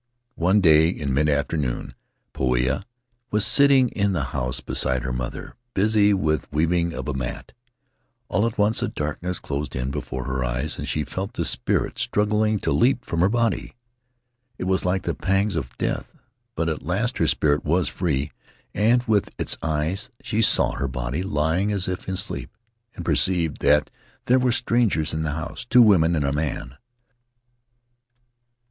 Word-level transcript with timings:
"One 0.39 0.61
day, 0.61 0.89
in 0.89 1.11
midafternoon, 1.11 1.93
Poia 2.33 2.85
was 3.29 3.45
sitting 3.45 3.89
in 3.89 4.13
the 4.13 4.23
house 4.33 4.59
beside 4.59 5.03
her 5.03 5.13
mother, 5.13 5.53
busy 5.75 6.11
with 6.11 6.41
the 6.41 6.47
weaving 6.49 6.91
of 6.91 7.07
a 7.07 7.13
mat. 7.13 7.51
All 8.27 8.47
at 8.47 8.57
once 8.57 8.81
a 8.81 8.87
darkness 8.87 9.39
closed 9.39 9.75
in 9.75 9.91
before 9.91 10.23
her 10.23 10.43
eyes 10.43 10.79
and 10.79 10.87
she 10.87 11.03
felt 11.03 11.33
the 11.33 11.45
spirit 11.45 11.99
struggling 11.99 12.57
to 12.61 12.71
leap 12.71 13.05
from 13.05 13.19
her 13.19 13.29
body. 13.29 13.75
It 14.57 14.63
was 14.63 14.83
like 14.85 15.03
the 15.03 15.13
pangs 15.13 15.55
of 15.55 15.77
death, 15.77 16.15
but 16.55 16.67
at 16.67 16.81
last 16.81 17.19
her 17.19 17.27
spirit 17.27 17.63
was 17.63 17.87
free 17.87 18.31
and 18.73 19.03
with 19.03 19.29
its 19.37 19.55
eyes 19.61 20.09
she 20.23 20.41
saw 20.41 20.71
her 20.71 20.87
body 20.87 21.21
lying 21.21 21.71
as 21.71 21.87
if 21.87 22.09
in 22.09 22.17
sleep, 22.17 22.49
and 22.95 23.05
perceived 23.05 23.61
that 23.61 23.91
there 24.25 24.39
were 24.39 24.51
strangers 24.51 25.13
in 25.13 25.21
the 25.21 25.33
house— 25.33 25.63
two 25.69 25.83
women 25.83 26.15
and 26.15 26.25
a 26.25 26.33
man. 26.33 26.75